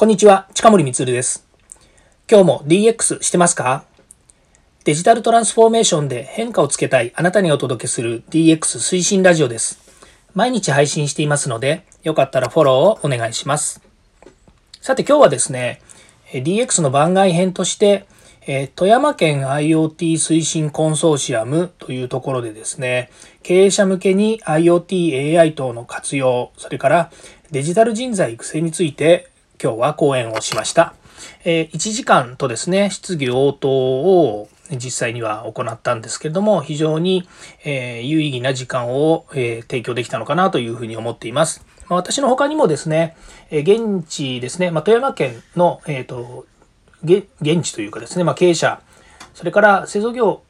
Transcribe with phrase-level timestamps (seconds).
[0.00, 1.46] こんにちは、近森光です。
[2.26, 3.84] 今日も DX してますか？
[4.84, 9.78] デジタルトランスフォーメーションで変化をつけたいあなたにお届けする DX 推進ラジオです。
[10.32, 13.82] 毎日配信していますので、よかったらフォローをお願いします。
[14.80, 15.82] さて今日はですね、
[16.32, 18.06] DX の番外編として、
[18.76, 23.10] 富山県 IoT 推進コンソーシアムというところでですね、
[23.42, 27.12] 経営者向けに IoT、AI 等の活用、それから
[27.50, 29.28] デジタル人材育成について
[29.62, 30.94] 今日は講演をしました。
[31.44, 37.28] え1時間とですね、質疑応答を実際には行ったんですけれども、非常に、
[37.64, 41.62] え有意義な時間を、え提供できたのかなというふうに思っています。
[41.88, 43.16] ま私の他にもですね、
[43.50, 46.46] え現地ですね、ま富山県の、えーと、
[47.02, 47.26] 現
[47.62, 48.80] 地というかですね、ま経営者、
[49.34, 50.42] それから製造業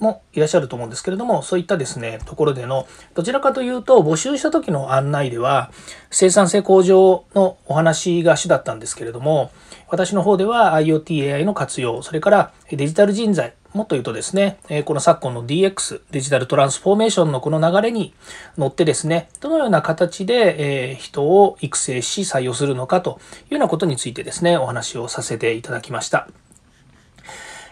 [0.00, 5.70] もいらっしゃると思うんですけれども、そういったですね、ところでの、どちらかというと、募集した時の案内では、
[6.10, 9.52] 生産性向上のお話が主だったんですけれども、
[9.88, 18.14] 私の方では IoT、AI の活用、それからデジタル人材、もっと言うとですね、この昨今の DX、デジタルトランスフォーメーションのこの流れに
[18.56, 26.26] 乗ってですね、どのような形で人を育成し採用するのかというようなことについてですね、お話をさせていただきました。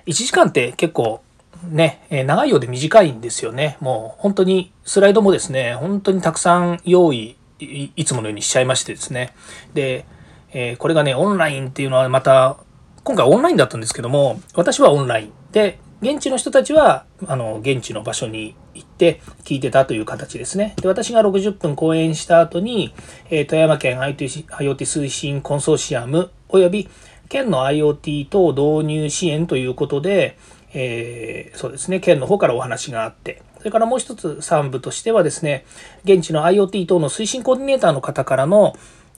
[0.06, 1.20] 1時間って結構
[1.64, 3.76] ね、え長いようで短いんですよね。
[3.80, 9.34] もう本当にスライドもですね、本当にたくさん用意いつものようにしちゃいましてですね。
[9.74, 10.04] で、
[10.52, 12.56] え、これがね、オンラインっていうのはまた、
[13.04, 15.32] 今回オンラインだったんですけども、私はオンライン。
[15.52, 20.74] で、現地の人たちは、あの、現地の場所に行って聞いてたという形ですね。
[20.80, 22.94] で、私が60分講演した後に、
[23.30, 26.88] え、富山県 IoT 推進コンソーシアム及び
[27.28, 30.38] 県の IoT 等導入支援ということで、
[30.74, 35.64] えー、そうですね、県の方からお話があって、それからもう一つ3部としてはですね、
[36.04, 38.74] 現地の IoT 等の推進コーディネーターの方からの、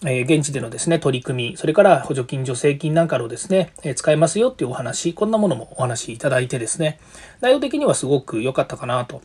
[0.07, 6.99] え現地でのですね、取り組み、それから補助金、助成金なんかのですね、え使えますよっていうお話、こんなものもお話しいただいてですね、
[7.43, 9.21] 内容的にはすごく良かったかなと。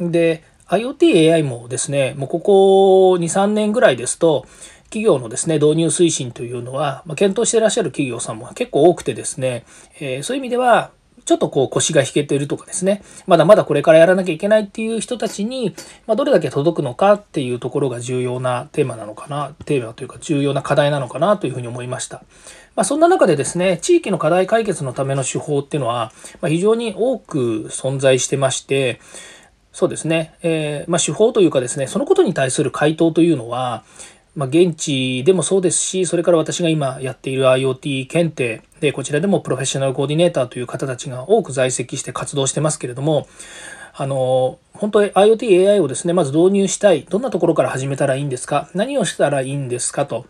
[0.00, 4.46] で、IoT、AI もですね、もうここ2、3年ぐらいですと、
[4.84, 9.64] 企業のですね、導入推進というのは、ま検討してらっしゃる企業さんも結構多くてですね、
[9.98, 10.92] えそういう意味では、
[11.24, 15.74] ちょっとこう腰が引けてるとかですね、まだまだこれからやらなきゃいけないっていう人たちに、
[16.06, 22.24] まどれだけ届くのかっていうところが重要なテーマなのかな、テーマというか重要な課題なのかなというふうに思いました。
[22.74, 29.00] まあ、そんな中でですね、地域の課題解決のための手法っていうのは、ま非常に多く存在してまして、
[29.72, 33.84] そうですね、えー、まあ、手法というかですね、そのことに対する回答というのは、
[34.34, 43.28] まあ、現地でもそうですし、それから私が今やっている IoT 検定で、こちらでもプロフェッショナルコーディネーターという方たちが多く在籍して活動してますけれども、
[43.94, 47.04] あの、本当に IoT、AI をですね、まず導入したい。
[47.04, 48.68] どんなところから始めたらいいんですか？
[48.74, 50.26] 何をしたらいいんですかと。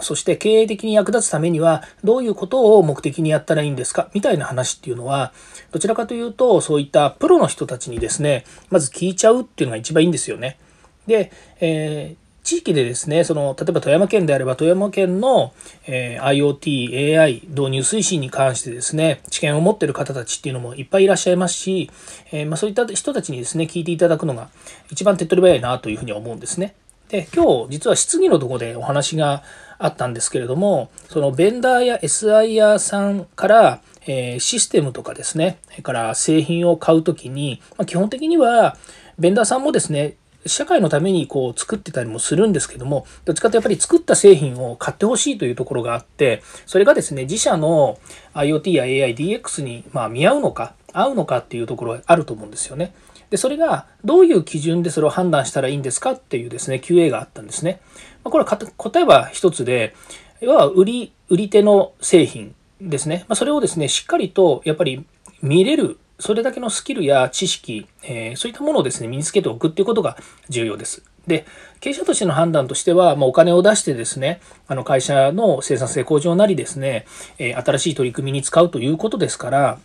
[0.00, 4.08] そして経営的に役立つためにはどういうことを目的にやったらいいんですか？
[4.14, 5.34] みたいな話っていうのは
[5.70, 10.58] どちらかというとそういったプロの人たちにですねまず聞いちゃうっていうのが一番いいんですよね。
[11.06, 15.52] で、えー地域でですね、その、例えば富山県であれば富山県の、
[15.88, 21.90] え、IoT、AI 導入推進に関してですね、知見を持ってる方たちっていうのもいっぱいいらっしゃいますし、
[22.30, 24.48] え、まあ、そういった人たちにですね、聞いていただくのが
[24.92, 26.76] 一番手っ取り早いなというふうに思うんですね。
[27.08, 29.42] で、今日実は質疑のとこでお話が
[29.80, 38.76] あったんですけれども、そのベンダーや SIR さんから、え、システムとかですね、それから製品を買うときに、まあ、基本的には、
[39.18, 40.14] ベンダーさんもですね、
[40.46, 47.98] 社会のためにこう作ってたりもするんですけども、どっちかとやっぱり作った製品を買ってほしいというところがあって、それがですね、自社の
[48.34, 52.94] IoT や AI、DX にまあ見合うのか、合うのかっていうところがあると思うんですよね。
[53.30, 57.80] で、それがどういう基準でそれを判断したらいいんですかっていうですね、QA があったんですね。
[58.24, 59.94] ま、これは答えは一つで、
[60.40, 63.24] 要は売り、売り手の製品ですね。
[63.28, 65.04] まあ、それをですね、しっかりとやっぱり
[65.42, 70.16] 見れるそれだけのスキルや知識、えー、そういったものをですね、身につけておくっていうことが
[70.48, 71.02] 重要です。
[71.26, 71.44] で、
[71.80, 77.06] 経営者としての判断としては、まあ、お金を出してですね、あの会社の生産性向上なりですね、
[77.38, 79.78] えー、新しい取り組みに使うということですから、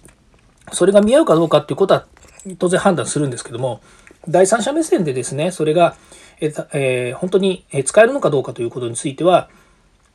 [0.71, 2.05] それが見合うかどうかっていうことは
[2.59, 3.81] 当然判断するんですけども、
[4.27, 5.95] 第三者目線でですね、それが、
[6.39, 9.49] えーえー、本当に使えるのかどうかということについては、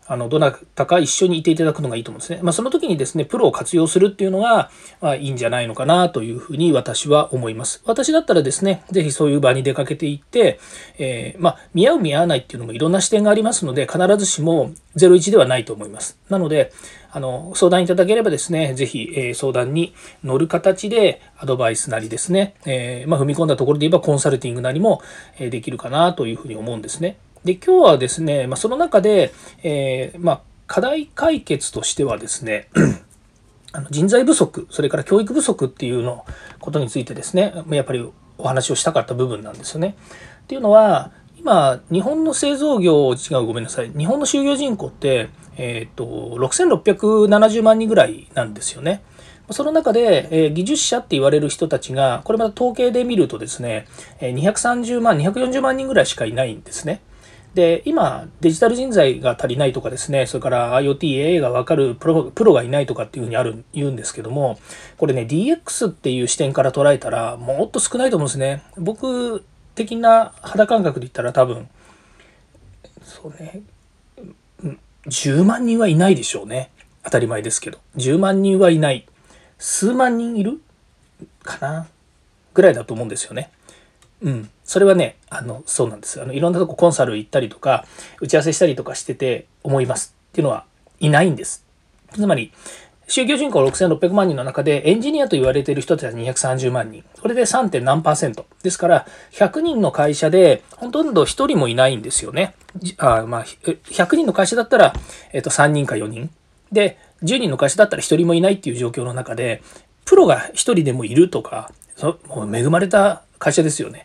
[0.09, 2.41] あの、どなたか一緒にいていただくのがいいと思うんですね。
[2.43, 4.71] まあ、その時にですね、プロを活用するっていうのが、
[5.01, 7.83] まあ、いいんじゃないのかなというふうに私は思います。
[7.85, 10.61] 私だったらですね、ぜひそういう場に出かけていって、
[10.99, 16.19] えー、まあ、見合う見合わないっていうのもいろんな視点がありますので、必ずしも01ではないと思います。
[16.29, 16.73] なので、
[17.11, 25.01] あの、相談いただければですね、ぜひ、えー、相談に乗る形でアドバイスなりですね、えー、まあ、踏み込んだところで言えばコンサルティングなりも
[25.39, 27.17] えできるかなというふうに思うんですね。
[27.45, 32.69] で、今日はですね、まあ、その中で、えー、まあ、課題解決としてはですね
[33.73, 36.25] あの人材不足、それから教育不足っていうの
[36.61, 39.97] ことについてですね、やっぱりお話をしたかった部分なんですよね。
[40.45, 43.91] っていうのは、今、日本の製造業、違う、ごめんなさい。
[43.91, 49.03] 日本の就業人口って、えっ、ー、と、6670万人ぐらいなんですよね。
[49.51, 53.87] その中で、えー、技術者って言われる人たちが、これまた統計で見るとですね、
[54.21, 57.01] 230万、240万人ぐらいしかいないんですね。
[57.57, 64.59] で、今、デジタル人材が足りないとかですね、それから IoT、AA がわかるプロプロがいないとかっていうふうにある、言うんですけども、
[64.99, 68.63] これね、DX っていう視点から捉えたら、もっと少ないと思うんですね。
[68.77, 69.43] 僕
[69.75, 71.67] 的な肌感覚で言ったら多分、
[73.03, 73.63] そうね、
[75.07, 76.71] 10万人はいないでしょうね。
[77.05, 77.79] 当たり前ですけど。
[77.97, 79.07] 10万人はいない。
[79.59, 80.61] 数万人いる
[81.43, 81.87] かな？
[82.53, 83.51] ぐらいだと思うんですよね。
[84.27, 84.51] うん。
[84.65, 86.21] それはね、あの、そうなんです。
[86.21, 87.87] あの、いろんなとこコンサル行ったりとか、
[88.21, 90.17] 打ち合わせしたりとかしてて思います。
[90.31, 90.65] っていうのは
[90.99, 91.65] いないんです。
[92.13, 92.53] つまり、
[93.07, 97.05] 就業人口6600万人の中でエンジニアと言われている人たちは230万人。
[97.23, 97.81] これで 3.
[97.83, 98.47] 何パーセント。
[98.65, 102.55] ですから、100人の会社でほとんど1人もいないんですよね。
[102.99, 104.93] あまあ、100人の会社だったら、
[105.33, 106.31] えっと、3人か4人。
[106.73, 109.63] で、10人の会社だったら1人もいないっていう状況の中で、
[110.05, 114.05] プロが1人でもいるとか、そもう恵まれた会社ですよね。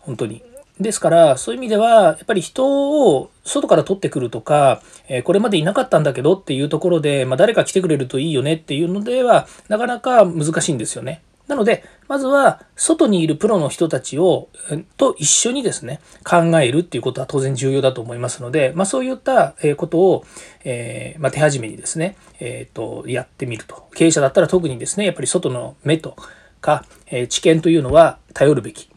[0.00, 0.42] 本当に。
[0.80, 11.22] ですから、そういう意味では、やっぱり人を外から取ってくるとか、えこれまでいなかったんだけどっていうところで、まあ、誰か来てくれるといいよねっていうのでは、なかなか難しいんですよね。
[11.48, 14.50] なので、まずは、外にいるプロの人たちを、
[14.98, 20.24] と一緒にですね、考えるっていうことは当然重要だと思いますので、まあそういったことを、
[20.64, 23.88] えー、まあ、手始めにですね、えっ、ー、と、やってみると。
[23.94, 26.16] 経営者だったら特にですね、やっぱり外の目と
[26.60, 28.90] か、えー、知見というのは頼るべき。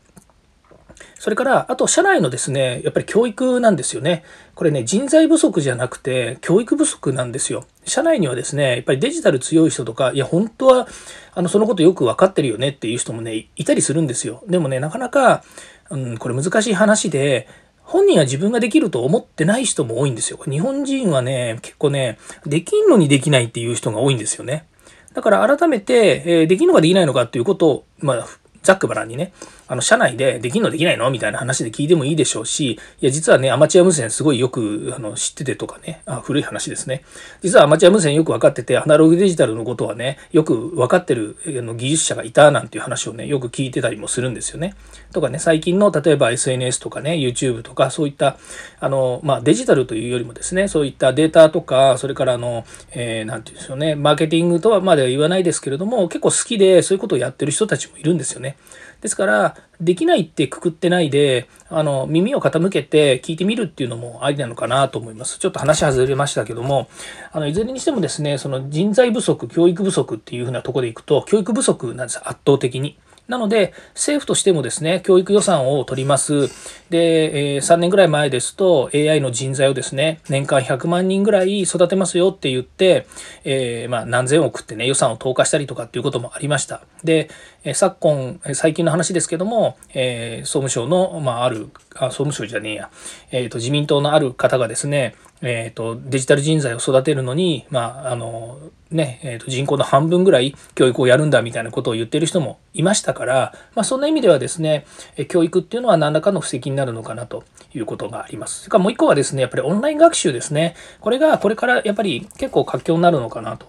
[1.21, 4.23] それから、あと、社内のですね、やっぱり教育なんですよね。
[4.55, 7.63] これね、人材不足じゃなくて、教育不足なんですよ。
[7.85, 10.87] 社内にはですね、やっぱりデジタル強い人とか、いや、本当は、
[11.35, 14.41] あの、そのことよく分かってるよねっていう人もね、いたりするんですよ。
[14.47, 15.43] でもね、なかなか、
[15.91, 17.47] うん、これ難しい話で、
[17.83, 20.39] 本人は自分ができると思ってない人も多いんですよ。
[20.49, 22.17] 日本人はね、結構ね、
[22.47, 24.65] できんのにできないっていう人が多いんですよね。
[25.13, 28.27] だから改めて、えー、できるのかできないのかっていうことを、まあ、
[28.63, 29.33] ざっくばらんにね、
[29.71, 31.09] あの、社内でできんのできないの？
[31.09, 37.05] みたいな話で聞いてもいいでしょうし、いや、実はね、アマチュア無線すごいよく、あの、知っててとかね、あ、古い話ですね。
[37.41, 44.75] 実はアマチュア無線よく分かってて、アナログデジタルのことはね、よく分かってるあの技術者がいたなんていう話をね、よく聞いてたりもするんですよね。
[45.13, 48.37] とかね、最近の、例えば SNS とかね、YouTube とか、そういった、
[48.81, 58.57] あの、まあ、デジタルというよりもですね、そういったデータとか、それからあの、えー、なんていうんですよね、マーケティングとはまでは言わないですけれども、結構好きで、そういうことをやってる人たちもいるんですよね。
[59.01, 65.39] ですから、できないってくくってないで、あの、耳を傾けて聞いてみるっていうのもありなのかなと思います。
[65.39, 66.87] ちょっと話外れましたけども、
[67.31, 72.97] あの、いずれにしてもですね、その人材不足、教育不足っていうふうなとこでいくと、教育不足なんです、圧倒的に。
[73.31, 76.49] なので、政府としてもですね、教育予算を取ります。
[76.89, 83.07] で、え、3年ぐらい前ですと、AI の人材をですね、年間100万人ぐらい育てますよって言って、
[83.45, 86.81] え、ま、何千億ってね、予算を投下したりとかっていうこともありました。
[87.05, 87.29] で、
[87.63, 92.89] え昨今、最近の話ですけども、え、総務省の、まあ、ある、あ総務省じゃねえや、
[93.29, 98.57] えっ、と、自民党のある方がですね、えっ、と、デジタル人材を育てるのに、まあ、あの、
[98.89, 104.85] ね、えー、と人口の半分ぐらい教育をやるんだみたいなことを言ってる人もいましたから、まあ、そんな意味ではですね、
[105.29, 108.61] 教育っていうのは何らかの布石になるのかなということがあります。
[108.61, 110.75] それからもう一個はですね、やっぱりオンライン学習ですね。
[110.99, 113.67] これがこれからやっぱり結構活況になるのかなと。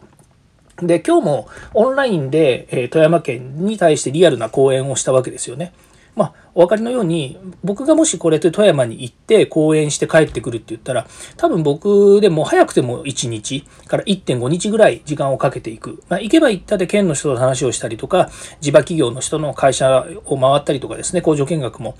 [0.80, 5.72] で、今日もオンラインで、え富山県に対してリアルな講演をしたわけですよね。
[6.14, 11.06] まあ、お分かりのように、僕がもしこれで富山に行って講演して帰ってくるって言ったら、
[11.38, 16.02] 多分僕でも早くても1日から1.5日ぐらい時間をかけていく。
[16.08, 21.96] まあ、行けば行ったで県の人と話をしたりとか、地場企業の人の会社を回ったりとかですね、工場見学も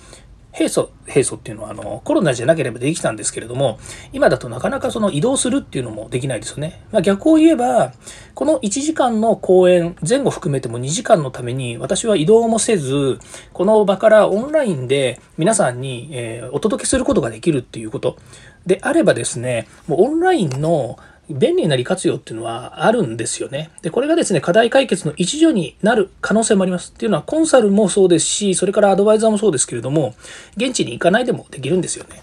[0.53, 3.79] 平素、平素っていうのはあのコロナじゃなければできたんですけれども、
[4.13, 6.83] 今だとなかなかその移動するっていうのもできないですよね。
[6.93, 7.93] まあ、逆を言えば、
[8.35, 13.19] この1時間の公演、前後含めても2時間のために私は移動もせず、
[13.55, 18.19] この場からオンラインで皆さんに、えお届けすることができるっていうこと
[18.67, 20.99] であればですね、もうオンラインの
[21.31, 23.71] 便利にな利活用っていうのはあるんですよね。
[23.83, 26.93] で、これがですね、課題解決の一助になる可能性もあります。
[26.95, 30.15] っていうのは、コンサルもそうですし、それからアドバイザーもそうですけれども、
[30.57, 32.23] 現地に行かないでもできるんですよね。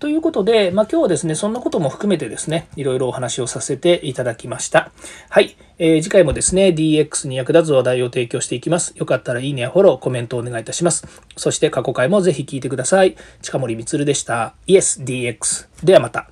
[0.00, 4.92] ということで、まあ、今日はですね、そんなことも含めてですね、いろいろお話をさせていただきました。
[5.28, 5.56] はい。
[5.78, 8.94] えー、次回もですね、DX に役立つ話題を提供していきます。
[8.96, 11.06] よかったらいいねやフォロー、コメントをお願いいたします。
[11.36, 13.14] そして過去回もぜひ聞いてください。
[13.42, 14.54] 近森光でした。
[14.66, 15.68] Yes, DX。
[15.84, 16.30] ではまた。